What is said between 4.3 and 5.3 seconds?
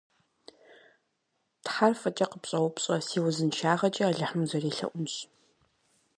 узэрелъэӀунщ.